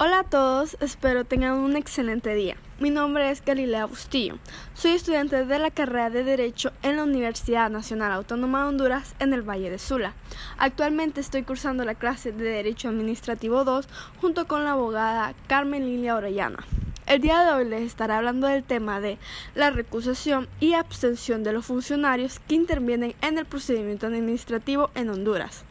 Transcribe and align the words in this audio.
Hola 0.00 0.20
a 0.20 0.22
todos, 0.22 0.76
espero 0.78 1.24
tengan 1.24 1.54
un 1.54 1.74
excelente 1.74 2.32
día. 2.32 2.56
Mi 2.78 2.88
nombre 2.88 3.32
es 3.32 3.44
Galilea 3.44 3.86
Bustillo. 3.86 4.38
Soy 4.72 4.92
estudiante 4.92 5.44
de 5.44 5.58
la 5.58 5.72
carrera 5.72 6.08
de 6.08 6.22
Derecho 6.22 6.70
en 6.84 6.98
la 6.98 7.02
Universidad 7.02 7.68
Nacional 7.68 8.12
Autónoma 8.12 8.62
de 8.62 8.68
Honduras 8.68 9.16
en 9.18 9.32
el 9.32 9.42
Valle 9.42 9.70
de 9.70 9.80
Sula. 9.80 10.14
Actualmente 10.56 11.20
estoy 11.20 11.42
cursando 11.42 11.84
la 11.84 11.96
clase 11.96 12.30
de 12.30 12.44
Derecho 12.44 12.90
Administrativo 12.90 13.64
2 13.64 13.88
junto 14.20 14.46
con 14.46 14.62
la 14.62 14.70
abogada 14.70 15.34
Carmen 15.48 15.84
Lilia 15.84 16.14
Orellana. 16.14 16.64
El 17.06 17.20
día 17.20 17.42
de 17.42 17.50
hoy 17.50 17.64
les 17.64 17.82
estaré 17.82 18.12
hablando 18.12 18.46
del 18.46 18.62
tema 18.62 19.00
de 19.00 19.18
la 19.56 19.72
recusación 19.72 20.46
y 20.60 20.74
abstención 20.74 21.42
de 21.42 21.52
los 21.52 21.66
funcionarios 21.66 22.38
que 22.38 22.54
intervienen 22.54 23.16
en 23.20 23.36
el 23.36 23.46
procedimiento 23.46 24.06
administrativo 24.06 24.90
en 24.94 25.10
Honduras. 25.10 25.64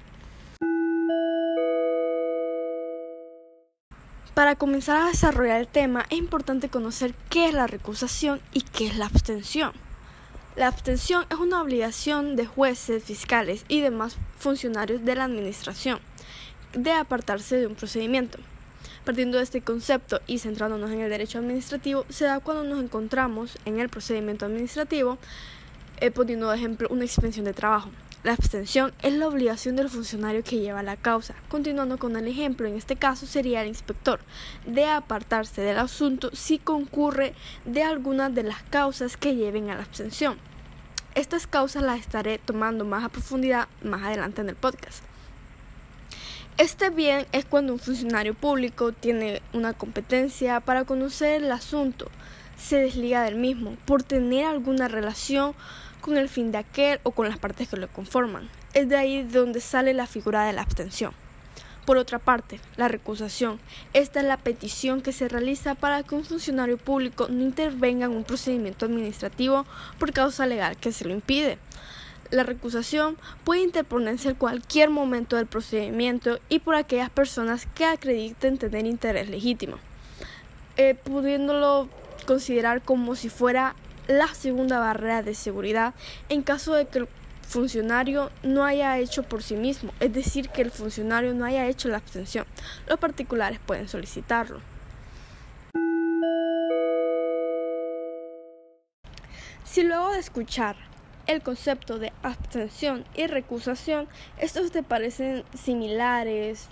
Para 4.38 4.54
comenzar 4.54 5.02
a 5.02 5.08
desarrollar 5.08 5.60
el 5.60 5.68
tema 5.68 6.06
es 6.12 6.20
importante 6.20 6.70
conocer 6.70 7.16
qué 7.28 7.48
es 7.48 7.56
la 7.56 7.66
recusación 7.66 8.40
y 8.54 8.62
qué 8.62 8.86
es 8.86 8.96
la 8.96 9.08
abstención. 9.08 9.72
La 10.56 10.68
abstención 10.68 11.26
es 11.32 11.40
una 11.40 11.60
obligación 11.60 12.36
de 12.36 12.46
jueces, 12.46 13.04
fiscales 13.04 13.66
y 13.68 13.82
demás 13.82 14.16
funcionarios 14.38 15.04
de 15.04 15.16
la 15.16 15.24
administración 15.24 15.98
de 16.74 16.92
apartarse 16.92 17.58
de 17.58 17.66
un 17.66 17.74
procedimiento. 17.74 18.38
Partiendo 19.06 19.40
de 19.40 19.44
este 19.44 19.62
concepto 19.62 20.22
y 20.28 20.38
centrándonos 20.38 20.92
en 20.92 21.00
el 21.00 21.10
derecho 21.10 21.40
administrativo, 21.40 22.06
se 22.10 22.26
da 22.26 22.40
cuando 22.40 22.64
nos 22.64 22.84
encontramos 22.84 23.58
en 23.66 23.80
el 23.80 23.90
procedimiento 23.90 24.46
administrativo, 24.46 25.18
eh, 26.02 26.12
poniendo 26.12 26.52
ejemplo 26.54 26.88
una 26.90 27.06
expensión 27.06 27.46
de 27.46 27.54
trabajo. 27.54 27.90
La 28.24 28.34
abstención 28.34 28.94
es 29.04 29.14
la 29.14 29.28
obligación 29.28 29.76
del 29.76 29.90
funcionario 29.90 30.44
que 30.44 30.60
lleva 30.60 30.84
la 30.84 30.98
causa. 30.98 31.36
Continuando 31.50 31.98
con 31.98 32.16
el 32.16 32.28
ejemplo, 32.28 32.68
en 32.68 32.76
este 32.76 32.96
caso 32.96 33.26
sería 33.26 33.62
el 33.62 33.68
inspector, 33.68 34.20
de 34.66 34.86
apartarse 34.86 35.62
del 35.62 35.78
asunto 35.78 36.32
si 36.34 36.58
concurre 36.58 37.34
de 37.66 37.84
alguna 37.84 38.30
de 38.30 38.44
las 38.44 38.64
causas 38.64 39.18
que 39.18 39.36
lleven 39.36 39.70
a 39.70 39.76
la 39.76 39.84
abstención. 39.84 40.38
Estas 41.16 41.48
causas 41.48 41.84
las 41.84 42.00
estaré 42.00 42.38
tomando 42.38 42.86
más 42.86 43.04
a 43.04 43.10
profundidad 43.10 43.68
más 43.82 44.04
adelante 44.04 44.42
en 44.42 44.50
el 44.50 44.56
podcast. 44.56 45.04
Este 46.58 46.90
bien 46.90 47.28
es 47.32 47.46
cuando 47.46 47.74
un 47.74 47.80
funcionario 47.80 48.34
público 48.34 48.92
tiene 48.92 49.42
una 49.54 49.74
competencia 49.74 50.60
para 50.60 50.86
conocer 50.86 51.44
el 51.44 51.52
asunto, 51.52 52.10
se 52.58 52.78
desliga 52.78 53.24
del 53.24 53.36
mismo 53.36 53.78
por 53.86 54.04
tener 54.04 54.46
alguna 54.46 54.88
relación 54.88 55.54
con 56.02 56.18
el 56.18 56.30
fin 56.30 56.52
de 56.52 56.60
aquel 56.60 57.00
o 57.04 57.12
con 57.12 57.28
las 57.28 57.38
partes 57.38 57.68
que 57.68 57.78
lo 57.78 57.88
conforman. 57.88 58.50
Es 58.74 58.90
de 58.90 58.98
ahí 58.98 59.24
donde 59.24 59.62
sale 59.62 59.94
la 59.94 60.08
figura 60.08 60.46
de 60.46 60.54
la 60.54 60.62
abstención. 60.62 61.14
Por 61.88 61.98
otra 61.98 62.20
parte, 62.20 62.60
la 62.76 62.90
recusación. 62.90 63.62
Esta 63.94 64.20
es 64.20 64.26
la 64.26 64.36
petición 64.36 65.02
que 65.02 65.14
se 65.14 65.30
realiza 65.30 65.74
para 65.74 66.04
que 66.04 66.16
un 66.16 66.26
funcionario 66.26 66.78
público 66.78 67.28
no 67.30 67.42
intervenga 67.42 68.08
en 68.08 68.12
un 68.12 68.26
procedimiento 68.26 68.86
administrativo 68.86 69.66
por 69.98 70.12
causa 70.12 70.46
legal 70.46 70.76
que 70.76 70.92
se 70.92 71.06
lo 71.06 71.14
impide. 71.14 71.60
La 72.30 72.44
recusación 72.44 73.18
puede 73.46 73.62
interponerse 73.62 74.30
en 74.30 74.36
cualquier 74.36 74.90
momento 74.90 75.38
del 75.38 75.46
procedimiento 75.46 76.40
y 76.50 76.60
por 76.60 76.76
aquellas 76.76 77.10
personas 77.10 77.66
que 77.74 77.86
acrediten 77.86 78.58
tener 78.58 78.86
interés 78.86 79.30
legítimo, 79.30 79.78
eh, 80.76 80.94
pudiéndolo 80.94 81.88
considerar 82.26 82.82
como 82.82 83.16
si 83.16 83.30
fuera 83.30 83.76
la 84.08 84.28
segunda 84.34 84.80
barrera 84.80 85.22
de 85.22 85.36
seguridad 85.36 85.94
en 86.30 86.42
caso 86.42 86.74
de 86.74 86.88
que 86.88 87.00
el 87.00 87.08
funcionario 87.42 88.30
no 88.44 88.66
haya 88.66 88.98
hecho 88.98 89.24
por 89.24 89.42
sí 89.42 89.56
mismo, 89.56 89.92
es 90.00 90.12
decir, 90.14 90.50
que 90.50 90.62
el 90.62 90.72
funcionario 90.72 91.34
no 91.34 91.46
haya 91.46 91.68
hecho 91.68 91.88
la 91.88 91.98
abstención. 91.98 92.46
Los 92.88 93.00
particulares 93.00 93.60
pueden 93.66 93.88
solicitarlo. 93.88 94.62
Si 99.64 99.84
luego 99.84 100.12
de 100.12 100.20
escuchar 100.20 100.76
el 101.28 101.42
concepto 101.42 102.00
de 102.00 102.12
abstención 102.24 103.06
y 103.16 103.28
recusación, 103.28 104.08
estos 104.40 104.72
te 104.72 104.82
parecen 104.82 105.44
similares, 105.54 106.68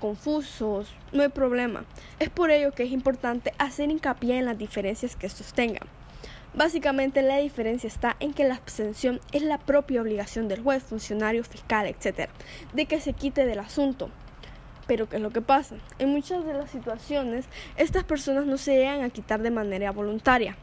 confusos, 0.00 0.94
no 1.12 1.22
hay 1.22 1.28
problema. 1.28 1.84
Es 2.18 2.30
por 2.30 2.50
ello 2.50 2.72
que 2.72 2.84
es 2.84 2.92
importante 2.92 3.52
hacer 3.58 3.90
hincapié 3.90 4.38
en 4.38 4.44
las 4.44 4.58
diferencias 4.58 5.16
que 5.16 5.26
estos 5.26 5.52
tengan. 5.52 5.88
Básicamente 6.56 7.20
la 7.20 7.36
diferencia 7.36 7.86
está 7.86 8.16
en 8.18 8.32
que 8.32 8.48
la 8.48 8.54
abstención 8.54 9.20
es 9.30 9.42
la 9.42 9.58
propia 9.58 10.00
obligación 10.00 10.48
del 10.48 10.62
juez, 10.62 10.82
funcionario, 10.82 11.44
fiscal, 11.44 11.86
etc., 11.86 12.30
de 12.72 12.86
que 12.86 12.98
se 12.98 13.12
quite 13.12 13.44
del 13.44 13.58
asunto. 13.58 14.08
Pero 14.86 15.06
¿qué 15.06 15.16
es 15.16 15.22
lo 15.22 15.28
que 15.28 15.42
pasa? 15.42 15.76
En 15.98 16.08
muchas 16.08 16.46
de 16.46 16.54
las 16.54 16.70
situaciones, 16.70 17.44
estas 17.76 18.04
personas 18.04 18.46
no 18.46 18.56
se 18.56 18.74
llegan 18.74 19.02
a 19.02 19.10
quitar 19.10 19.42
de 19.42 19.50
manera 19.50 19.92
voluntaria, 19.92 20.56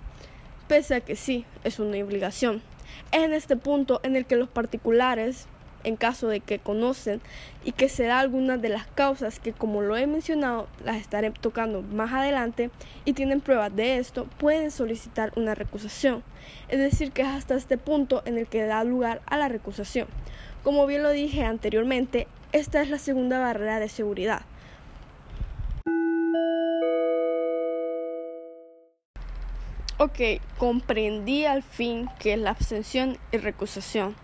pese 0.67 0.95
a 0.95 1.01
que 1.01 1.15
sí, 1.15 1.45
es 1.63 1.77
una 1.77 2.03
obligación. 2.03 2.63
Es 3.11 3.21
en 3.21 3.33
este 3.33 3.55
punto 3.55 3.99
en 4.01 4.15
el 4.15 4.25
que 4.25 4.35
los 4.35 4.49
particulares 4.49 5.45
en 5.83 5.95
caso 5.95 6.27
de 6.27 6.39
que 6.39 6.59
conocen 6.59 7.21
y 7.63 7.71
que 7.71 7.89
se 7.89 8.03
da 8.03 8.19
alguna 8.19 8.57
de 8.57 8.69
las 8.69 8.87
causas 8.87 9.39
que 9.39 9.53
como 9.53 9.81
lo 9.81 9.97
he 9.97 10.07
mencionado 10.07 10.67
las 10.83 10.97
estaré 10.97 11.31
tocando 11.31 11.81
más 11.81 12.13
adelante 12.13 12.69
y 13.05 13.13
tienen 13.13 13.41
pruebas 13.41 13.75
de 13.75 13.97
esto, 13.97 14.27
pueden 14.37 14.71
solicitar 14.71 15.31
una 15.35 15.55
recusación. 15.55 16.23
Es 16.69 16.79
decir, 16.79 17.11
que 17.11 17.21
es 17.21 17.27
hasta 17.27 17.55
este 17.55 17.77
punto 17.77 18.21
en 18.25 18.37
el 18.37 18.47
que 18.47 18.63
da 18.63 18.83
lugar 18.83 19.21
a 19.25 19.37
la 19.37 19.49
recusación. 19.49 20.07
Como 20.63 20.85
bien 20.85 21.03
lo 21.03 21.11
dije 21.11 21.43
anteriormente, 21.43 22.27
esta 22.51 22.81
es 22.81 22.89
la 22.89 22.99
segunda 22.99 23.39
barrera 23.39 23.79
de 23.79 23.89
seguridad. 23.89 24.41
Ok, 29.99 30.19
comprendí 30.57 31.45
al 31.45 31.63
fin 31.63 32.09
que 32.19 32.33
es 32.33 32.39
la 32.39 32.49
abstención 32.49 33.17
y 33.31 33.37
recusación. 33.37 34.15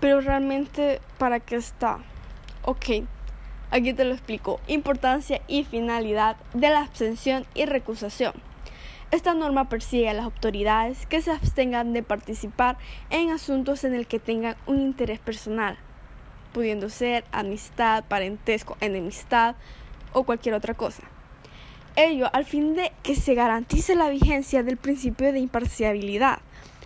Pero 0.00 0.20
realmente, 0.20 1.00
¿para 1.18 1.40
qué 1.40 1.56
está? 1.56 1.98
Ok, 2.62 3.04
aquí 3.70 3.92
te 3.92 4.04
lo 4.04 4.14
explico. 4.14 4.60
Importancia 4.66 5.40
y 5.48 5.64
finalidad 5.64 6.36
de 6.52 6.70
la 6.70 6.80
abstención 6.80 7.46
y 7.54 7.66
recusación. 7.66 8.34
Esta 9.10 9.32
norma 9.32 9.68
persigue 9.68 10.08
a 10.08 10.14
las 10.14 10.24
autoridades 10.24 11.06
que 11.06 11.22
se 11.22 11.30
abstengan 11.30 11.92
de 11.92 12.02
participar 12.02 12.78
en 13.10 13.30
asuntos 13.30 13.84
en 13.84 13.94
el 13.94 14.06
que 14.06 14.18
tengan 14.18 14.56
un 14.66 14.80
interés 14.80 15.20
personal, 15.20 15.78
pudiendo 16.52 16.88
ser 16.88 17.24
amistad, 17.30 18.04
parentesco, 18.04 18.76
enemistad 18.80 19.54
o 20.12 20.24
cualquier 20.24 20.56
otra 20.56 20.74
cosa. 20.74 21.04
Ello 21.96 22.28
al 22.32 22.44
fin 22.44 22.74
de 22.74 22.90
que 23.04 23.14
se 23.14 23.34
garantice 23.34 23.94
la 23.94 24.08
vigencia 24.08 24.64
del 24.64 24.78
principio 24.78 25.32
de 25.32 25.38
imparcialidad 25.38 26.40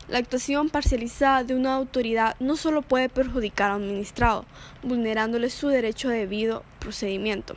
la 0.09 0.19
actuación 0.19 0.71
parcializada 0.71 1.45
de 1.45 1.55
una 1.55 1.75
autoridad 1.75 2.35
no 2.41 2.57
solo 2.57 2.81
puede 2.81 3.11
perjudicar 3.11 3.71
a 3.71 3.77
un 3.77 3.83
administrado, 3.83 4.47
vulnerándole 4.83 5.51
su 5.51 5.69
derecho 5.69 6.09
a 6.09 6.13
debido 6.13 6.65
procedimiento, 6.79 7.57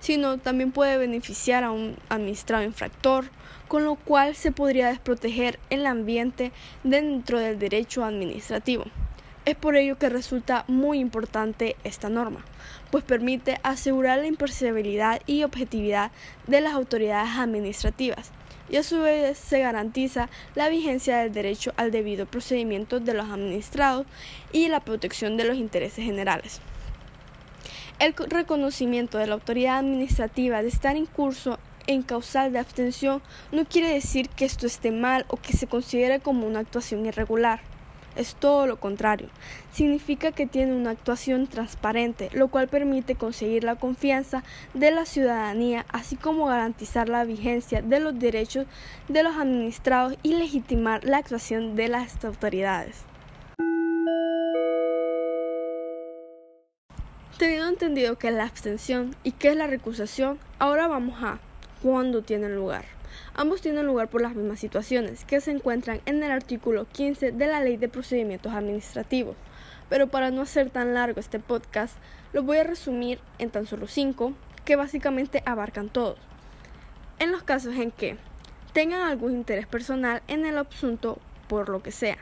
sino 0.00 0.38
también 0.38 0.72
puede 0.72 0.96
beneficiar 0.96 1.62
a 1.62 1.70
un 1.70 1.96
administrado 2.08 2.64
infractor, 2.64 3.26
con 3.68 3.84
lo 3.84 3.96
cual 3.96 4.34
se 4.34 4.50
podría 4.50 4.88
desproteger 4.88 5.58
el 5.68 5.86
ambiente 5.86 6.52
dentro 6.84 7.38
del 7.38 7.58
derecho 7.58 8.04
administrativo. 8.04 8.84
Es 9.44 9.56
por 9.56 9.76
ello 9.76 9.98
que 9.98 10.08
resulta 10.08 10.64
muy 10.68 11.00
importante 11.00 11.76
esta 11.84 12.08
norma, 12.08 12.44
pues 12.90 13.04
permite 13.04 13.58
asegurar 13.62 14.18
la 14.18 14.26
imparcialidad 14.26 15.20
y 15.26 15.44
objetividad 15.44 16.12
de 16.46 16.60
las 16.60 16.74
autoridades 16.74 17.30
administrativas, 17.36 18.32
y 18.70 18.76
a 18.76 18.82
su 18.82 19.00
vez 19.00 19.36
se 19.38 19.60
garantiza 19.60 20.28
la 20.54 20.68
vigencia 20.68 21.18
del 21.18 21.32
derecho 21.32 21.72
al 21.76 21.90
debido 21.90 22.26
procedimiento 22.26 23.00
de 23.00 23.14
los 23.14 23.28
administrados 23.28 24.06
y 24.52 24.68
la 24.68 24.80
protección 24.80 25.36
de 25.36 25.44
los 25.44 25.56
intereses 25.56 26.04
generales. 26.04 26.60
El 27.98 28.14
reconocimiento 28.14 29.18
de 29.18 29.26
la 29.26 29.34
autoridad 29.34 29.78
administrativa 29.78 30.62
de 30.62 30.68
estar 30.68 30.96
en 30.96 31.06
curso 31.06 31.58
en 31.86 32.02
causal 32.02 32.52
de 32.52 32.58
abstención 32.58 33.20
no 33.52 33.64
quiere 33.64 33.92
decir 33.92 34.28
que 34.28 34.44
esto 34.44 34.66
esté 34.66 34.90
mal 34.90 35.24
o 35.28 35.36
que 35.36 35.52
se 35.52 35.66
considere 35.66 36.20
como 36.20 36.46
una 36.46 36.60
actuación 36.60 37.04
irregular 37.04 37.69
es 38.16 38.34
todo 38.34 38.66
lo 38.66 38.78
contrario. 38.78 39.28
Significa 39.72 40.32
que 40.32 40.46
tiene 40.46 40.74
una 40.74 40.90
actuación 40.90 41.46
transparente, 41.46 42.28
lo 42.32 42.48
cual 42.48 42.68
permite 42.68 43.14
conseguir 43.14 43.64
la 43.64 43.76
confianza 43.76 44.42
de 44.74 44.90
la 44.90 45.06
ciudadanía, 45.06 45.86
así 45.88 46.16
como 46.16 46.46
garantizar 46.46 47.08
la 47.08 47.24
vigencia 47.24 47.82
de 47.82 48.00
los 48.00 48.18
derechos 48.18 48.66
de 49.08 49.22
los 49.22 49.36
administrados 49.36 50.16
y 50.22 50.34
legitimar 50.34 51.04
la 51.04 51.18
actuación 51.18 51.76
de 51.76 51.88
las 51.88 52.24
autoridades. 52.24 53.04
Teniendo 57.38 57.68
entendido 57.68 58.18
qué 58.18 58.28
es 58.28 58.34
la 58.34 58.44
abstención 58.44 59.16
y 59.24 59.32
qué 59.32 59.48
es 59.48 59.56
la 59.56 59.66
recusación, 59.66 60.38
ahora 60.58 60.88
vamos 60.88 61.22
a 61.22 61.38
cuándo 61.82 62.20
tienen 62.20 62.54
lugar. 62.54 62.99
Ambos 63.34 63.60
tienen 63.60 63.86
lugar 63.86 64.08
por 64.08 64.22
las 64.22 64.34
mismas 64.34 64.60
situaciones 64.60 65.24
que 65.24 65.40
se 65.40 65.50
encuentran 65.50 66.00
en 66.06 66.22
el 66.22 66.30
artículo 66.30 66.86
15 66.86 67.32
de 67.32 67.46
la 67.46 67.60
Ley 67.60 67.76
de 67.76 67.88
Procedimientos 67.88 68.52
Administrativos. 68.52 69.36
Pero 69.88 70.06
para 70.08 70.30
no 70.30 70.42
hacer 70.42 70.70
tan 70.70 70.94
largo 70.94 71.20
este 71.20 71.40
podcast, 71.40 71.96
lo 72.32 72.42
voy 72.42 72.58
a 72.58 72.64
resumir 72.64 73.18
en 73.38 73.50
tan 73.50 73.66
solo 73.66 73.86
cinco 73.86 74.34
que 74.64 74.76
básicamente 74.76 75.42
abarcan 75.46 75.88
todos. 75.88 76.18
en 77.18 77.32
los 77.32 77.42
casos 77.42 77.74
en 77.76 77.90
que 77.90 78.16
tengan 78.72 79.02
algún 79.02 79.32
interés 79.32 79.66
personal 79.66 80.22
en 80.26 80.46
el 80.46 80.56
asunto 80.56 81.18
por 81.48 81.68
lo 81.68 81.82
que 81.82 81.90
sea, 81.90 82.16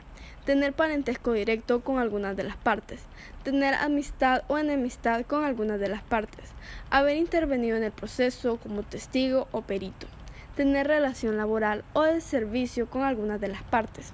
tener 0.45 0.73
parentesco 0.73 1.33
directo 1.33 1.81
con 1.81 1.99
algunas 1.99 2.35
de 2.35 2.43
las 2.43 2.57
partes, 2.57 3.01
tener 3.43 3.75
amistad 3.75 4.41
o 4.47 4.57
enemistad 4.57 5.25
con 5.25 5.45
algunas 5.45 5.79
de 5.79 5.87
las 5.87 6.01
partes, 6.01 6.49
haber 6.89 7.17
intervenido 7.17 7.77
en 7.77 7.83
el 7.83 7.91
proceso 7.91 8.57
como 8.57 8.81
testigo 8.81 9.47
o 9.51 9.61
perito, 9.61 10.07
tener 10.59 10.87
relación 10.87 11.37
laboral 11.37 11.85
o 11.93 12.01
de 12.01 12.19
servicio 12.19 12.89
con 12.89 13.03
algunas 13.03 13.39
de 13.39 13.47
las 13.47 13.63
partes, 13.63 14.11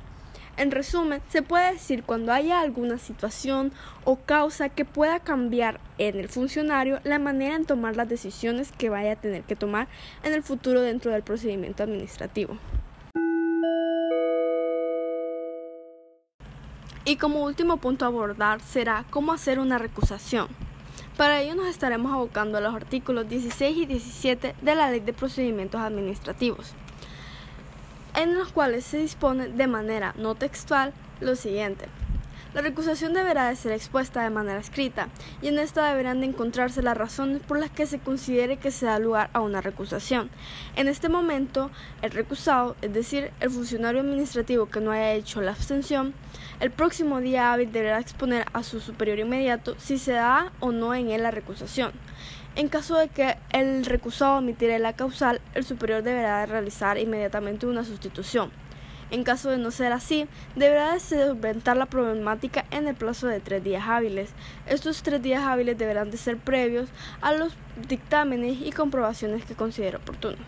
en 0.58 0.70
resumen, 0.70 1.24
se 1.28 1.42
puede 1.42 1.74
decir 1.74 2.04
cuando 2.04 2.32
haya 2.32 2.60
alguna 2.60 3.00
situación 3.00 3.72
o 4.04 4.18
causa 4.18 4.70
que 4.70 4.86
pueda 4.86 5.20
cambiar 5.20 5.80
en 5.98 6.20
el 6.20 6.30
funcionario 6.30 7.00
la 7.04 7.18
manera 7.18 7.56
en 7.56 7.66
tomar 7.66 7.96
las 7.98 8.08
decisiones 8.08 8.72
que 8.72 8.90
vaya 8.90 9.14
a 9.14 9.16
tener 9.16 9.42
que 9.42 9.56
tomar 9.56 9.88
en 10.24 10.34
el 10.34 10.44
futuro 10.44 10.82
dentro 10.82 11.12
del 11.12 11.24
procedimiento 11.24 11.82
administrativo. 11.82 12.60
Y 17.06 17.16
como 17.16 17.44
último 17.44 17.78
punto 17.78 18.06
a 18.06 18.10
abordar 18.10 18.62
será 18.62 19.04
cómo 19.10 19.34
hacer 19.34 19.58
una 19.58 19.80
recusación. 19.80 20.48
Para 21.18 21.42
ello 21.42 21.56
nos 21.56 21.68
estaremos 21.68 22.12
abocando 22.12 22.58
a 22.58 22.62
los 22.62 22.76
artículos 22.76 23.28
16 23.30 23.78
y 23.78 23.86
17 23.86 24.56
de 24.62 24.76
la 24.76 24.92
Ley 24.92 25.00
de 25.00 25.14
Procedimientos 25.14 25.82
Administrativos 25.82 26.76
en 28.16 28.36
los 28.36 28.52
cuales 28.52 28.86
se 28.86 28.98
dispone 28.98 29.50
de 29.50 29.68
manera 29.68 30.14
no 30.18 30.36
textual 30.36 30.94
lo 31.20 31.36
siguiente. 31.36 31.86
La 32.54 32.62
recusación 32.62 33.14
deberá 33.14 33.50
de 33.50 33.58
ser 33.58 33.74
expuesta 33.74 34.24
de 34.24 34.30
manera 34.30 34.60
escrita 34.60 35.10
y 35.42 35.50
en 35.50 35.60
esta 35.60 35.90
deberán 35.90 36.22
de 36.22 36.28
encontrarse 36.28 36.82
las 36.82 36.96
razones 36.96 37.42
por 37.42 37.60
las 37.60 37.70
que 37.70 37.86
se 37.86 38.00
considere 38.00 38.56
que 38.56 38.72
se 38.72 38.86
da 38.86 38.98
lugar 38.98 39.30
a 39.34 39.42
una 39.42 39.60
recusación. 39.60 40.30
En 40.78 40.88
este 40.88 41.10
momento, 41.10 41.70
el 42.02 42.12
recusado, 42.12 42.78
es 42.82 42.94
decir, 42.94 43.32
el 43.42 43.50
funcionario 43.50 44.00
administrativo 44.00 44.68
que 44.68 44.80
no 44.80 44.92
haya 44.92 45.12
hecho 45.12 45.42
la 45.42 45.52
abstención, 45.52 46.14
el 46.60 46.72
próximo 46.72 47.20
día 47.20 47.52
hábil 47.52 47.72
deberá 47.72 48.00
exponer 48.00 48.46
a 48.54 48.64
su 48.64 48.80
superior 48.80 49.20
inmediato 49.20 49.76
si 49.78 49.98
se 49.98 50.14
da 50.14 50.52
o 50.60 50.72
no 50.72 50.94
en 50.96 51.10
él 51.10 51.24
la 51.24 51.32
recusación. 51.32 51.92
En 52.56 52.70
caso 52.70 52.96
de 52.96 53.10
que 53.10 53.36
el 53.52 53.86
recusado 53.86 54.38
omitiera 54.38 54.80
la 54.80 54.94
causal, 54.94 55.42
el 55.54 55.66
superior 55.66 56.04
deberá 56.04 56.46
realizar 56.46 56.98
inmediatamente 56.98 57.68
una 57.68 57.84
sustitución. 57.84 58.52
En 59.12 59.24
caso 59.24 59.50
de 59.50 59.58
no 59.58 59.70
ser 59.72 59.92
así, 59.92 60.28
deberá 60.56 61.00
solventar 61.00 61.78
la 61.78 61.86
problemática 61.86 62.66
en 62.72 62.88
el 62.88 62.96
plazo 62.96 63.28
de 63.28 63.40
tres 63.40 63.64
días 63.64 63.84
hábiles. 63.88 64.32
Estos 64.66 65.04
tres 65.04 65.22
días 65.22 65.44
hábiles 65.44 65.78
deberán 65.78 66.10
de 66.10 66.18
ser 66.18 66.38
previos 66.38 66.90
a 67.22 67.34
los 67.34 67.54
dictámenes 67.88 68.58
y 68.62 68.72
comprobaciones 68.72 69.46
que 69.46 69.54
considere 69.54 69.98
oportunos. 69.98 70.40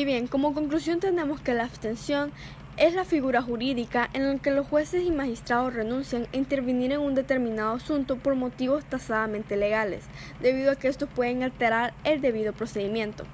Y 0.00 0.06
bien, 0.06 0.28
como 0.28 0.54
conclusión 0.54 0.98
tenemos 0.98 1.42
que 1.42 1.52
la 1.52 1.64
abstención 1.64 2.32
es 2.78 2.94
la 2.94 3.04
figura 3.04 3.42
jurídica 3.42 4.08
en 4.14 4.26
la 4.26 4.38
que 4.38 4.50
los 4.50 4.66
jueces 4.66 5.04
y 5.04 5.10
magistrados 5.10 5.74
renuncian 5.74 6.26
a 6.32 6.36
intervenir 6.38 6.92
en 6.92 7.00
un 7.00 7.14
determinado 7.14 7.74
asunto 7.74 8.16
por 8.16 8.34
motivos 8.34 8.82
tasadamente 8.86 9.58
legales, 9.58 10.06
debido 10.40 10.70
a 10.70 10.76
que 10.76 10.88
estos 10.88 11.10
pueden 11.10 11.42
alterar 11.42 11.92
el 12.04 12.22
debido 12.22 12.54
procedimiento 12.54 13.26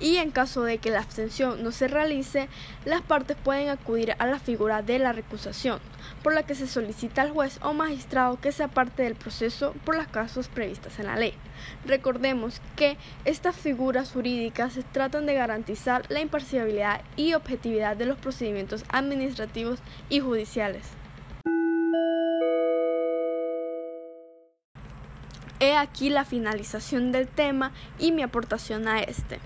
y 0.00 0.16
en 0.16 0.30
caso 0.30 0.62
de 0.62 0.78
que 0.78 0.90
la 0.90 1.00
abstención 1.00 1.62
no 1.62 1.72
se 1.72 1.88
realice, 1.88 2.48
las 2.84 3.02
partes 3.02 3.36
pueden 3.36 3.68
acudir 3.68 4.14
a 4.18 4.26
la 4.26 4.38
figura 4.38 4.82
de 4.82 4.98
la 4.98 5.12
recusación, 5.12 5.78
por 6.22 6.34
la 6.34 6.42
que 6.42 6.54
se 6.54 6.66
solicita 6.66 7.22
al 7.22 7.30
juez 7.30 7.58
o 7.62 7.72
magistrado 7.72 8.40
que 8.40 8.52
sea 8.52 8.68
parte 8.68 9.04
del 9.04 9.14
proceso 9.14 9.74
por 9.84 9.96
las 9.96 10.08
causas 10.08 10.48
previstas 10.48 10.98
en 10.98 11.06
la 11.06 11.16
ley. 11.16 11.34
Recordemos 11.86 12.60
que 12.76 12.96
estas 13.24 13.56
figuras 13.56 14.12
jurídicas 14.12 14.78
tratan 14.92 15.26
de 15.26 15.34
garantizar 15.34 16.04
la 16.08 16.20
imparcialidad 16.20 17.02
y 17.16 17.34
objetividad 17.34 17.96
de 17.96 18.06
los 18.06 18.18
procedimientos 18.18 18.84
administrativos 18.88 19.78
y 20.08 20.20
judiciales. 20.20 20.84
He 25.60 25.76
aquí 25.76 26.10
la 26.10 26.24
finalización 26.24 27.10
del 27.12 27.26
tema 27.26 27.72
y 27.98 28.12
mi 28.12 28.22
aportación 28.22 28.86
a 28.86 29.00
este. 29.00 29.40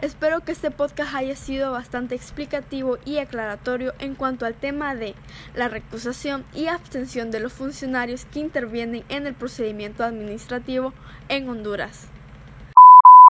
Espero 0.00 0.40
que 0.40 0.52
este 0.52 0.70
podcast 0.70 1.14
haya 1.14 1.36
sido 1.36 1.72
bastante 1.72 2.14
explicativo 2.14 2.98
y 3.04 3.18
aclaratorio 3.18 3.94
en 3.98 4.14
cuanto 4.14 4.46
al 4.46 4.54
tema 4.54 4.94
de 4.94 5.14
la 5.54 5.68
recusación 5.68 6.44
y 6.54 6.66
abstención 6.66 7.30
de 7.30 7.40
los 7.40 7.52
funcionarios 7.52 8.24
que 8.26 8.40
intervienen 8.40 9.04
en 9.08 9.26
el 9.26 9.34
procedimiento 9.34 10.04
administrativo 10.04 10.92
en 11.28 11.48
Honduras. 11.48 12.08